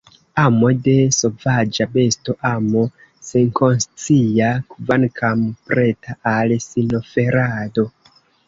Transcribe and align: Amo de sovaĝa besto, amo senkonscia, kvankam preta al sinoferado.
Amo 0.43 0.69
de 0.85 0.93
sovaĝa 1.17 1.85
besto, 1.97 2.35
amo 2.53 2.81
senkonscia, 3.27 4.49
kvankam 4.73 5.47
preta 5.69 6.19
al 6.37 6.57
sinoferado. 6.67 7.89